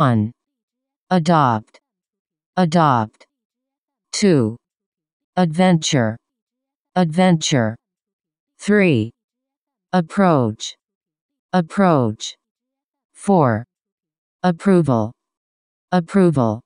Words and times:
1. 0.00 0.30
Adopt. 1.10 1.80
Adopt. 2.56 3.26
2. 4.12 4.56
Adventure. 5.36 6.16
Adventure. 6.94 7.74
3. 8.58 9.10
Approach. 9.92 10.76
Approach. 11.52 12.36
4. 13.14 13.64
Approval. 14.44 15.10
Approval. 15.90 16.60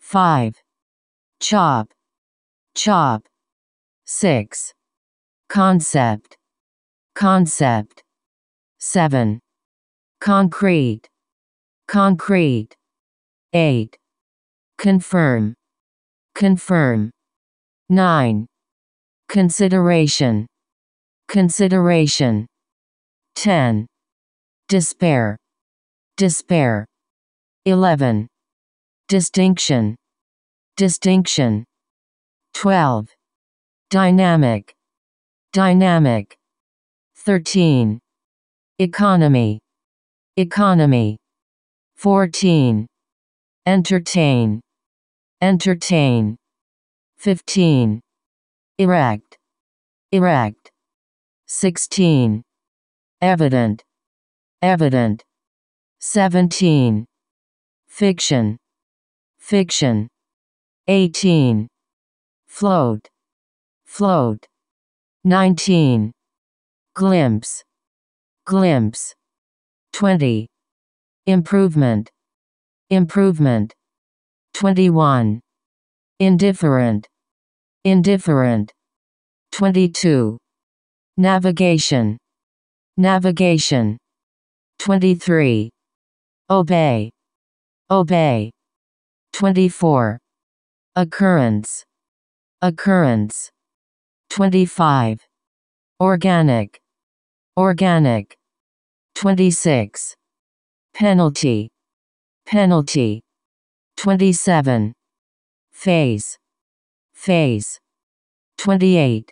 5. 0.00 0.54
Chop. 1.38 1.86
Chop. 2.74 3.22
6. 4.04 4.72
Concept. 5.48 6.36
Concept. 7.14 8.02
7. 8.80 9.38
Concrete. 10.18 11.08
Concrete. 11.88 12.76
8. 13.54 13.96
Confirm. 14.76 15.54
Confirm. 16.34 17.10
9. 17.88 18.46
Consideration. 19.30 20.46
Consideration. 21.28 22.46
10. 23.36 23.86
Despair. 24.68 25.38
Despair. 26.18 26.84
11. 27.64 28.28
Distinction. 29.08 29.96
Distinction. 30.76 31.64
12. 32.52 33.08
Dynamic. 33.88 34.74
Dynamic. 35.54 36.36
13. 37.16 37.98
Economy. 38.78 39.60
Economy. 40.36 41.16
14. 41.98 42.86
Entertain. 43.66 44.60
Entertain. 45.42 46.36
15. 47.16 48.00
Erect. 48.78 49.36
Erect. 50.12 50.70
16. 51.48 52.44
Evident. 53.20 53.82
Evident. 54.62 55.24
17. 55.98 57.04
Fiction. 57.88 58.58
Fiction. 59.40 60.06
18. 60.86 61.66
Float. 62.46 63.08
Float. 63.84 64.46
19. 65.24 66.12
Glimpse. 66.94 67.64
Glimpse. 68.44 69.16
20. 69.92 70.46
Improvement. 71.28 72.10
Improvement. 72.88 73.74
21. 74.54 75.42
Indifferent. 76.20 77.06
Indifferent. 77.84 78.72
22. 79.52 80.38
Navigation. 81.18 82.16
Navigation. 82.96 83.98
23. 84.78 85.68
Obey. 86.48 87.10
Obey. 87.90 88.50
24. 89.34 90.18
Occurrence. 90.96 91.84
Occurrence. 92.62 93.50
25. 94.30 95.20
Organic. 96.00 96.80
Organic. 97.58 98.34
26. 99.14 100.17
Penalty. 100.98 101.68
Penalty. 102.44 103.20
27. 103.98 104.92
Phase. 105.70 106.36
Phase. 107.14 107.78
28. 108.56 109.30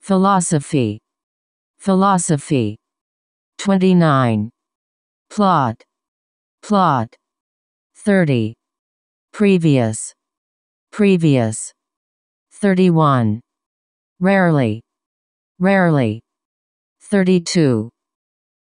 Philosophy. 0.00 0.98
Philosophy. 1.78 2.76
29. 3.58 4.50
Plot. 5.30 5.76
Plot. 6.60 7.14
30. 7.94 8.54
Previous. 9.32 10.12
Previous. 10.90 11.72
31. 12.50 13.40
Rarely. 14.18 14.82
Rarely. 15.60 16.20
32. 17.00 17.90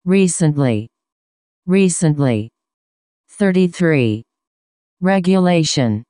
Recently. 0.04 0.90
Recently. 1.68 2.50
33. 3.28 4.24
Regulation. 5.02 6.06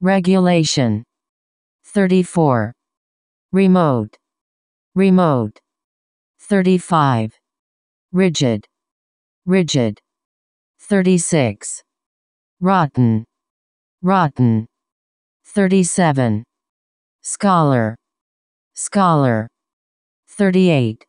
Regulation. 0.00 1.02
34. 1.86 2.72
Remote. 3.50 4.16
Remote. 4.94 5.58
35. 6.38 7.32
Rigid. 8.12 8.64
Rigid. 9.44 9.98
36. 10.78 11.82
Rotten. 12.60 13.24
Rotten. 14.02 14.66
37. 15.46 16.44
Scholar. 17.22 17.96
Scholar. 18.74 19.48
38. 20.28 21.04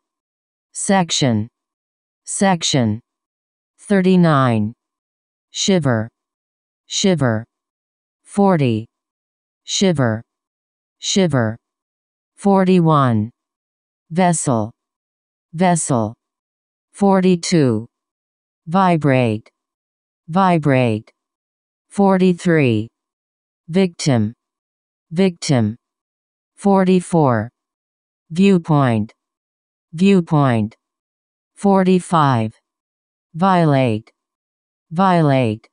Section. 0.74 1.48
Section. 2.26 3.02
39. 3.88 4.74
Shiver. 5.50 6.10
Shiver. 6.88 7.46
40. 8.26 8.86
Shiver. 9.64 10.22
Shiver. 11.00 11.58
41. 12.36 13.32
Vessel. 14.12 14.72
Vessel. 15.54 16.14
42. 16.92 17.88
Vibrate. 18.68 19.50
Vibrate. 20.28 21.10
43. 21.90 22.90
Victim. 23.70 24.34
Victim. 25.12 25.78
44. 26.58 27.50
Viewpoint. 28.32 29.14
Viewpoint. 29.94 30.76
45. 31.56 32.67
Violate. 33.38 34.12
Violate. 34.92 35.70